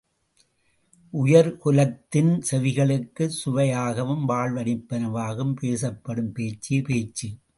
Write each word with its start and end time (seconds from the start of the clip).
உயிர் 1.13 1.57
குலத்தின் 1.57 2.31
செவிகளுக்குச் 2.41 3.35
சுவையாகவும் 3.35 4.25
வாழ்வளிப்பனவாகவும் 4.29 5.55
பேசப் 5.55 6.03
படும் 6.03 6.31
பேச்சே, 6.31 6.81
பேச்சு! 6.81 7.29